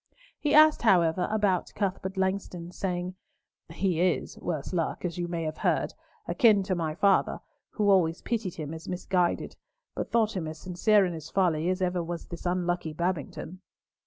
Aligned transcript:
He 0.39 0.55
asked, 0.55 0.81
however, 0.81 1.27
about 1.29 1.73
Cuthbert 1.75 2.17
Langston, 2.17 2.71
saying, 2.71 3.13
"He 3.69 4.01
is—worse 4.01 4.73
luck, 4.73 5.05
as 5.05 5.19
you 5.19 5.27
may 5.27 5.43
have 5.43 5.59
heard—akin 5.59 6.63
to 6.63 6.73
my 6.73 6.95
father, 6.95 7.39
who 7.69 7.87
always 7.87 8.23
pitied 8.23 8.55
him 8.55 8.73
as 8.73 8.89
misguided, 8.89 9.57
but 9.93 10.09
thought 10.11 10.35
him 10.35 10.47
as 10.47 10.57
sincere 10.57 11.05
in 11.05 11.13
his 11.13 11.29
folly 11.29 11.69
as 11.69 11.83
ever 11.83 12.01
was 12.01 12.25
this 12.25 12.47
unlucky 12.47 12.93
Babington." 12.93 13.61